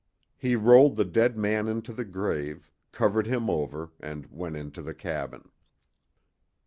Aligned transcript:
He 0.35 0.55
rolled 0.55 0.95
the 0.95 1.05
dead 1.05 1.37
man 1.37 1.67
into 1.67 1.93
the 1.93 2.05
grave, 2.05 2.71
covered 2.91 3.27
him 3.27 3.51
over, 3.51 3.91
and 3.99 4.25
went 4.31 4.55
into 4.55 4.81
the 4.81 4.95
cabin. 4.95 5.51